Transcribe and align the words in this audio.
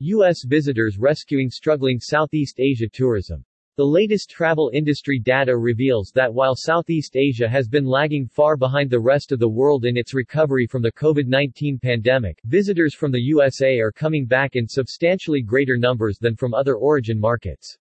U.S. 0.00 0.44
visitors 0.44 0.98
rescuing 0.98 1.50
struggling 1.50 2.00
Southeast 2.00 2.58
Asia 2.58 2.88
tourism. 2.88 3.44
The 3.76 3.84
latest 3.84 4.30
travel 4.30 4.70
industry 4.72 5.18
data 5.18 5.56
reveals 5.56 6.12
that 6.14 6.32
while 6.32 6.54
Southeast 6.54 7.16
Asia 7.16 7.48
has 7.48 7.66
been 7.66 7.84
lagging 7.84 8.28
far 8.28 8.56
behind 8.56 8.88
the 8.88 9.00
rest 9.00 9.32
of 9.32 9.40
the 9.40 9.48
world 9.48 9.84
in 9.84 9.96
its 9.96 10.14
recovery 10.14 10.66
from 10.66 10.82
the 10.82 10.92
COVID-19 10.92 11.82
pandemic, 11.82 12.40
visitors 12.44 12.94
from 12.94 13.10
the 13.10 13.22
USA 13.22 13.80
are 13.80 13.90
coming 13.90 14.26
back 14.26 14.56
in 14.56 14.68
substantially 14.68 15.42
greater 15.42 15.76
numbers 15.76 16.18
than 16.18 16.36
from 16.36 16.54
other 16.54 16.76
origin 16.76 17.18
markets. 17.18 17.76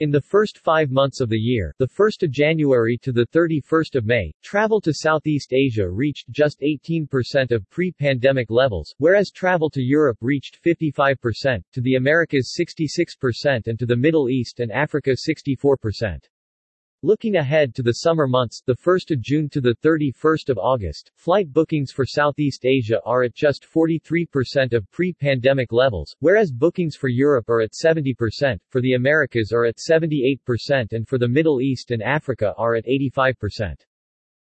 In 0.00 0.12
the 0.12 0.22
first 0.22 0.58
five 0.58 0.92
months 0.92 1.20
of 1.20 1.28
the 1.28 1.36
year, 1.36 1.74
the 1.80 1.88
1st 1.88 2.22
of 2.22 2.30
January 2.30 2.96
to 2.98 3.10
the 3.10 3.26
31st 3.34 3.96
of 3.96 4.06
May, 4.06 4.32
travel 4.44 4.80
to 4.82 4.94
Southeast 4.94 5.52
Asia 5.52 5.90
reached 5.90 6.30
just 6.30 6.60
18% 6.60 7.50
of 7.50 7.68
pre-pandemic 7.70 8.48
levels, 8.48 8.94
whereas 8.98 9.32
travel 9.32 9.68
to 9.70 9.82
Europe 9.82 10.18
reached 10.20 10.62
55%, 10.64 11.64
to 11.72 11.80
the 11.80 11.96
Americas 11.96 12.56
66% 12.56 13.66
and 13.66 13.76
to 13.76 13.86
the 13.86 13.96
Middle 13.96 14.28
East 14.28 14.60
and 14.60 14.70
Africa 14.70 15.16
64%. 15.28 16.20
Looking 17.04 17.36
ahead 17.36 17.76
to 17.76 17.84
the 17.84 17.92
summer 17.92 18.26
months, 18.26 18.60
the 18.66 18.74
1st 18.74 19.12
of 19.12 19.20
June 19.20 19.48
to 19.50 19.60
the 19.60 19.76
31st 19.84 20.48
of 20.48 20.58
August, 20.58 21.12
flight 21.14 21.52
bookings 21.52 21.92
for 21.92 22.04
Southeast 22.04 22.66
Asia 22.66 23.00
are 23.04 23.22
at 23.22 23.36
just 23.36 23.64
43% 23.72 24.72
of 24.72 24.90
pre-pandemic 24.90 25.70
levels, 25.70 26.16
whereas 26.18 26.50
bookings 26.50 26.96
for 26.96 27.06
Europe 27.06 27.48
are 27.48 27.60
at 27.60 27.70
70%, 27.70 28.58
for 28.68 28.80
the 28.80 28.94
Americas 28.94 29.52
are 29.52 29.64
at 29.64 29.78
78% 29.78 30.92
and 30.92 31.06
for 31.06 31.18
the 31.18 31.28
Middle 31.28 31.60
East 31.60 31.92
and 31.92 32.02
Africa 32.02 32.52
are 32.58 32.74
at 32.74 32.86
85%. 32.86 33.76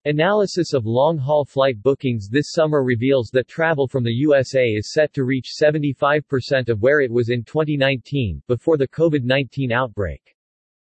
Analysis 0.04 0.73
of 0.73 0.86
long-haul 0.86 1.46
flight 1.46 1.82
bookings 1.82 2.28
this 2.28 2.52
summer 2.52 2.84
reveals 2.84 3.30
that 3.30 3.48
travel 3.48 3.88
from 3.88 4.04
the 4.04 4.12
USA 4.12 4.66
is 4.66 4.92
set 4.92 5.14
to 5.14 5.23
reach 5.23 5.54
75% 5.58 6.68
of 6.68 6.82
where 6.82 7.00
it 7.00 7.10
was 7.10 7.30
in 7.30 7.46
2019, 7.46 8.44
before 8.50 8.76
the 8.76 8.90
COVID-19 8.90 9.72
outbreak. 9.72 10.33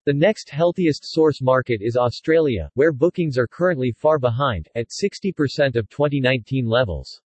The 0.06 0.14
next 0.14 0.50
healthiest 0.50 1.04
source 1.04 1.42
market 1.42 1.80
is 1.82 1.96
Australia, 1.96 2.70
where 2.74 2.92
bookings 2.92 3.36
are 3.36 3.48
currently 3.48 3.90
far 3.90 4.20
behind, 4.20 4.68
at 4.76 4.90
60% 4.90 5.74
of 5.74 5.88
2019 5.88 6.64
levels. 6.64 7.20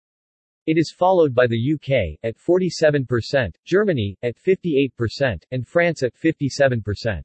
It 0.64 0.78
is 0.78 0.90
followed 0.90 1.34
by 1.34 1.46
the 1.46 1.74
UK, 1.74 2.18
at 2.22 2.38
47%, 2.38 3.54
Germany, 3.66 4.16
at 4.22 4.34
58%, 4.34 5.42
and 5.50 5.68
France 5.68 6.02
at 6.02 6.14
57%. 6.14 7.22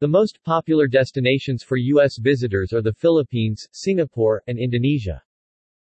The 0.00 0.08
most 0.08 0.42
popular 0.42 0.88
destinations 0.88 1.62
for 1.62 1.76
U.S. 1.76 2.16
visitors 2.18 2.72
are 2.72 2.80
the 2.80 2.94
Philippines, 2.94 3.68
Singapore, 3.72 4.42
and 4.46 4.58
Indonesia. 4.58 5.22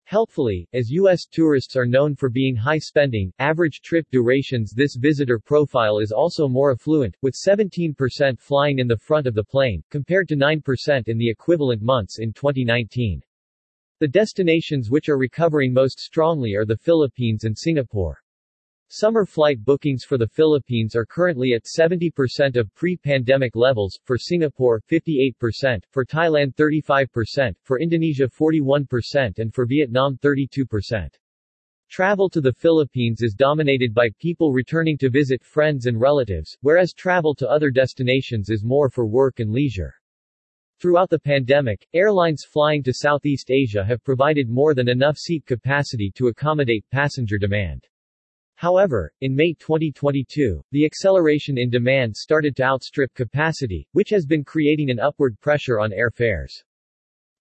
Helpfully, 0.08 0.68
as 0.72 0.92
U.S. 0.92 1.26
tourists 1.26 1.76
are 1.76 1.88
known 1.88 2.16
for 2.16 2.30
being 2.30 2.56
high-spending, 2.56 3.34
average 3.40 3.82
trip 3.82 4.06
durations 4.12 4.72
this 4.72 4.96
visitor 4.96 5.40
profile 5.40 5.98
is 5.98 6.12
also 6.12 6.48
more 6.48 6.72
affluent, 6.72 7.18
with 7.24 7.34
17% 7.34 8.40
flying 8.40 8.78
in 8.78 8.88
the 8.88 8.98
front 8.98 9.26
of 9.26 9.34
the 9.34 9.44
plane, 9.44 9.84
compared 9.90 10.28
to 10.28 10.36
9% 10.36 11.08
in 11.08 11.18
the 11.18 11.28
equivalent 11.28 11.82
months 11.82 12.20
in 12.20 12.34
2019. 12.34 13.20
The 14.00 14.08
destinations 14.08 14.92
which 14.92 15.10
are 15.10 15.18
recovering 15.18 15.74
most 15.74 16.00
strongly 16.00 16.54
are 16.54 16.66
the 16.66 16.78
Philippines 16.78 17.44
and 17.44 17.58
Singapore. 17.58 18.22
Summer 18.98 19.26
flight 19.26 19.62
bookings 19.66 20.06
for 20.06 20.18
the 20.18 20.26
Philippines 20.26 20.96
are 20.96 21.06
currently 21.06 21.52
at 21.52 21.66
70% 21.66 22.56
of 22.56 22.74
pre-pandemic 22.76 23.54
levels, 23.54 24.00
for 24.06 24.18
Singapore 24.18 24.82
58%, 24.90 25.84
for 25.92 26.06
Thailand 26.06 26.56
35%, 26.56 27.56
for 27.62 27.82
Indonesia 27.82 28.30
41% 28.30 29.40
and 29.40 29.54
for 29.54 29.66
Vietnam 29.66 30.18
32%. 30.24 31.10
Travel 31.90 32.30
to 32.30 32.40
the 32.40 32.54
Philippines 32.54 33.22
is 33.22 33.34
dominated 33.34 33.94
by 33.94 34.08
people 34.18 34.54
returning 34.54 34.98
to 35.00 35.10
visit 35.10 35.44
friends 35.44 35.88
and 35.88 36.00
relatives, 36.00 36.58
whereas 36.62 36.94
travel 36.94 37.36
to 37.36 37.50
other 37.50 37.72
destinations 37.72 38.50
is 38.50 38.64
more 38.64 38.90
for 38.90 39.06
work 39.06 39.42
and 39.42 39.52
leisure. 39.52 39.94
Throughout 40.80 41.10
the 41.10 41.20
pandemic, 41.20 41.86
airlines 41.94 42.46
flying 42.50 42.82
to 42.84 42.94
Southeast 42.94 43.52
Asia 43.52 43.84
have 43.84 44.06
provided 44.06 44.48
more 44.48 44.74
than 44.74 44.88
enough 44.88 45.18
seat 45.18 45.46
capacity 45.46 46.14
to 46.16 46.28
accommodate 46.28 46.90
passenger 46.92 47.38
demand. 47.38 47.86
However, 48.66 49.14
in 49.22 49.36
May 49.36 49.54
2022, 49.54 50.60
the 50.72 50.86
acceleration 50.86 51.56
in 51.56 51.70
demand 51.70 52.18
started 52.18 52.56
to 52.56 52.64
outstrip 52.64 53.14
capacity, 53.14 53.88
which 53.92 54.10
has 54.10 54.26
been 54.26 54.44
creating 54.44 54.90
an 54.90 55.00
upward 55.00 55.40
pressure 55.40 55.80
on 55.80 55.92
airfares. 55.92 56.64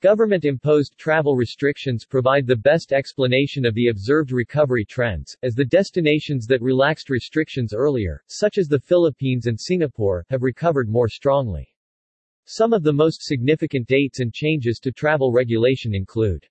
Government-imposed 0.03 0.99
travel 0.99 1.35
restrictions 1.35 2.05
provide 2.05 2.47
the 2.47 2.55
best 2.55 2.93
explanation 2.93 3.65
of 3.65 3.73
the 3.73 3.89
observed 3.89 4.33
recovery 4.33 4.85
trends, 4.85 5.35
as 5.43 5.55
the 5.55 5.65
destinations 5.65 6.47
that 6.47 6.61
relaxed 6.61 7.09
restrictions 7.09 7.73
earlier, 7.73 8.23
such 8.27 8.59
as 8.59 8.69
the 8.69 8.79
Philippines 8.79 9.47
and 9.47 9.59
Singapore, 9.59 10.27
have 10.29 10.43
recovered 10.43 10.91
more 10.91 11.09
strongly. 11.09 11.67
Some 12.45 12.75
of 12.75 12.83
the 12.83 12.93
most 12.93 13.23
significant 13.23 13.89
dates 13.89 14.21
and 14.21 14.31
changes 14.31 14.79
to 14.81 14.93
travel 14.93 15.33
regulation 15.33 15.95
include 15.95 16.47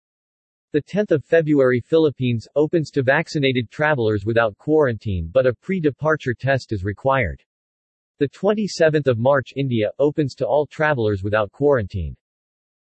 the 0.74 0.82
10th 0.82 1.12
of 1.12 1.24
February 1.24 1.80
Philippines 1.80 2.48
opens 2.56 2.90
to 2.90 3.04
vaccinated 3.04 3.70
travelers 3.70 4.26
without 4.26 4.58
quarantine 4.58 5.30
but 5.32 5.46
a 5.46 5.54
pre-departure 5.54 6.34
test 6.34 6.72
is 6.72 6.84
required. 6.84 7.44
The 8.18 8.30
27th 8.30 9.06
of 9.06 9.20
March 9.20 9.54
India 9.56 9.92
opens 10.00 10.34
to 10.34 10.48
all 10.48 10.66
travelers 10.66 11.22
without 11.22 11.52
quarantine. 11.52 12.16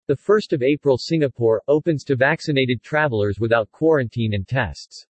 The 0.08 0.16
1st 0.16 0.52
of 0.52 0.62
April 0.64 0.98
Singapore 0.98 1.62
opens 1.68 2.02
to 2.04 2.16
vaccinated 2.16 2.82
travelers 2.82 3.38
without 3.38 3.70
quarantine 3.70 4.34
and 4.34 4.48
tests. 4.48 5.06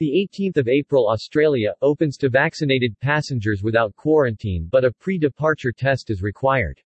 The 0.00 0.28
18th 0.34 0.56
of 0.56 0.66
April 0.66 1.08
Australia 1.08 1.72
opens 1.82 2.16
to 2.16 2.28
vaccinated 2.28 2.98
passengers 2.98 3.62
without 3.62 3.94
quarantine 3.94 4.68
but 4.72 4.84
a 4.84 4.90
pre-departure 4.90 5.70
test 5.70 6.10
is 6.10 6.20
required. 6.20 6.80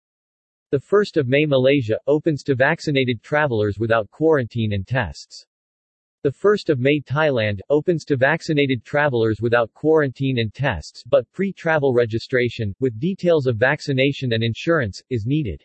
The 0.71 0.79
1st 0.79 1.17
of 1.17 1.27
May 1.27 1.45
Malaysia 1.45 1.99
opens 2.07 2.41
to 2.43 2.55
vaccinated 2.55 3.21
travelers 3.21 3.77
without 3.77 4.09
quarantine 4.09 4.73
and 4.73 4.85
tests. 4.87 5.45
The 6.23 6.31
1st 6.31 6.69
of 6.69 6.79
May 6.79 7.01
Thailand 7.01 7.59
opens 7.69 8.03
to 8.05 8.17
vaccinated 8.17 8.83
travelers 8.83 9.41
without 9.41 9.71
quarantine 9.75 10.39
and 10.39 10.51
tests 10.51 11.03
but 11.05 11.31
pre-travel 11.33 11.93
registration, 11.93 12.73
with 12.79 12.99
details 12.99 13.45
of 13.45 13.57
vaccination 13.57 14.33
and 14.33 14.43
insurance, 14.43 15.03
is 15.11 15.27
needed. 15.27 15.63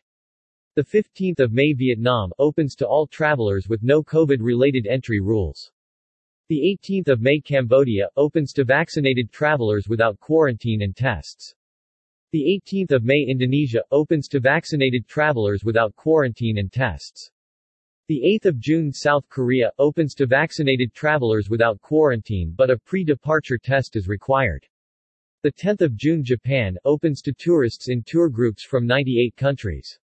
The 0.75 0.85
15th 0.85 1.41
of 1.41 1.51
May 1.51 1.73
Vietnam 1.73 2.31
opens 2.39 2.75
to 2.75 2.87
all 2.87 3.07
travelers 3.07 3.69
with 3.71 3.83
no 3.83 4.03
COVID-related 4.03 4.87
entry 4.87 5.21
rules. 5.21 5.73
The 6.49 6.79
18th 6.85 7.09
of 7.09 7.23
May 7.23 7.41
Cambodia 7.41 8.11
opens 8.17 8.53
to 8.53 8.65
vaccinated 8.65 9.33
travelers 9.33 9.89
without 9.89 10.21
quarantine 10.21 10.83
and 10.83 10.95
tests. 10.95 11.55
The 12.33 12.63
18th 12.65 12.93
of 12.93 13.03
May 13.03 13.27
Indonesia 13.29 13.83
opens 13.91 14.29
to 14.29 14.39
vaccinated 14.39 15.09
travelers 15.09 15.65
without 15.65 15.97
quarantine 15.97 16.59
and 16.59 16.73
tests. 16.73 17.29
The 18.07 18.21
8th 18.21 18.47
of 18.47 18.61
June 18.61 18.93
South 18.93 19.29
Korea 19.29 19.73
opens 19.79 20.15
to 20.15 20.27
vaccinated 20.27 20.95
travelers 20.95 21.51
without 21.51 21.81
quarantine 21.81 22.55
but 22.57 22.71
a 22.71 22.79
pre-departure 22.79 23.59
test 23.59 23.97
is 23.97 24.07
required. 24.07 24.65
The 25.43 25.51
10th 25.51 25.81
of 25.81 25.97
June 25.97 26.23
Japan 26.23 26.79
opens 26.85 27.21
to 27.23 27.33
tourists 27.33 27.89
in 27.89 28.05
tour 28.07 28.29
groups 28.29 28.63
from 28.63 28.87
98 28.87 29.35
countries. 29.35 29.99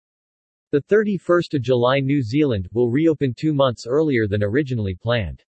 The 0.73 0.83
31st 0.83 1.55
of 1.55 1.63
July 1.63 2.01
New 2.01 2.23
Zealand 2.23 2.69
will 2.73 2.91
reopen 2.91 3.35
two 3.35 3.55
months 3.55 3.87
earlier 3.87 4.27
than 4.27 4.43
originally 4.43 4.97
planned. 4.97 5.45